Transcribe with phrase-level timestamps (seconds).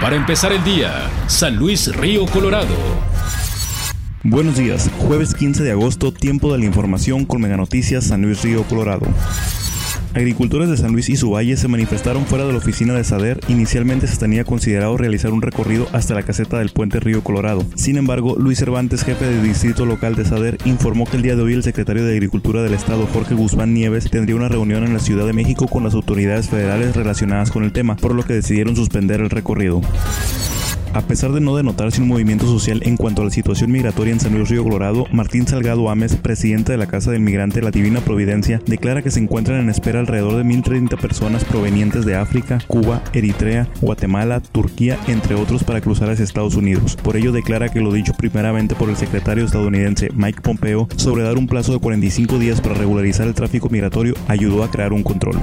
[0.00, 2.74] Para empezar el día, San Luis Río Colorado.
[4.22, 8.42] Buenos días, jueves 15 de agosto, tiempo de la información con Mega Noticias San Luis
[8.42, 9.06] Río Colorado.
[10.16, 13.38] Agricultores de San Luis y su valle se manifestaron fuera de la oficina de SADER.
[13.48, 17.66] Inicialmente se tenía considerado realizar un recorrido hasta la caseta del puente Río Colorado.
[17.74, 21.42] Sin embargo, Luis Cervantes, jefe del distrito local de SADER, informó que el día de
[21.42, 25.00] hoy el secretario de Agricultura del Estado, Jorge Guzmán Nieves, tendría una reunión en la
[25.00, 28.74] Ciudad de México con las autoridades federales relacionadas con el tema, por lo que decidieron
[28.74, 29.82] suspender el recorrido.
[30.92, 34.20] A pesar de no denotarse un movimiento social en cuanto a la situación migratoria en
[34.20, 38.00] San Luis Río Colorado, Martín Salgado Ames, presidente de la Casa del Migrante La Divina
[38.00, 43.02] Providencia, declara que se encuentran en espera alrededor de 1.030 personas provenientes de África, Cuba,
[43.12, 46.96] Eritrea, Guatemala, Turquía, entre otros, para cruzar hacia Estados Unidos.
[46.96, 51.36] Por ello declara que lo dicho primeramente por el secretario estadounidense Mike Pompeo sobre dar
[51.36, 55.36] un plazo de 45 días para regularizar el tráfico migratorio ayudó a crear un control.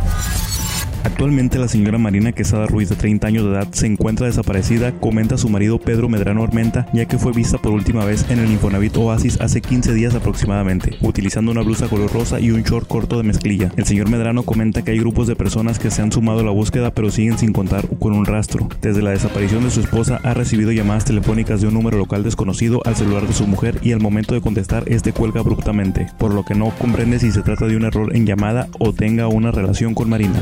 [1.03, 5.38] Actualmente la señora Marina Quesada Ruiz de 30 años de edad se encuentra desaparecida, comenta
[5.38, 8.95] su marido Pedro Medrano Armenta, ya que fue vista por última vez en el Infonavit
[8.95, 13.23] Oasis hace 15 días aproximadamente, utilizando una blusa color rosa y un short corto de
[13.23, 13.70] mezclilla.
[13.76, 16.51] El señor Medrano comenta que hay grupos de personas que se han sumado a la
[16.51, 18.70] búsqueda pero siguen sin contar con un rastro.
[18.82, 22.82] Desde la desaparición de su esposa ha recibido llamadas telefónicas de un número local desconocido
[22.85, 26.45] al celular de su mujer y al momento de contestar este cuelga abruptamente, por lo
[26.45, 29.93] que no comprende si se trata de un error en llamada o tenga una relación
[29.93, 30.40] con Marina.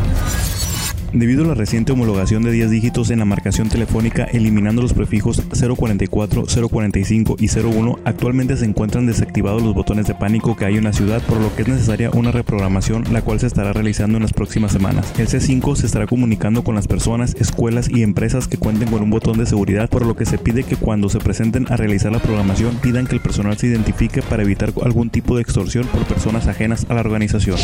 [1.14, 5.42] Debido a la reciente homologación de 10 dígitos en la marcación telefónica eliminando los prefijos
[5.52, 10.86] 044, 045 y 01, actualmente se encuentran desactivados los botones de pánico que hay en
[10.86, 14.24] la ciudad, por lo que es necesaria una reprogramación, la cual se estará realizando en
[14.24, 15.14] las próximas semanas.
[15.18, 19.10] El C5 se estará comunicando con las personas, escuelas y empresas que cuenten con un
[19.10, 22.20] botón de seguridad, por lo que se pide que cuando se presenten a realizar la
[22.20, 26.48] programación pidan que el personal se identifique para evitar algún tipo de extorsión por personas
[26.48, 27.58] ajenas a la organización.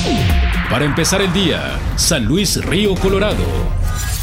[0.70, 3.37] Para empezar el día, San Luis Río Colorado.
[3.40, 4.17] Oh.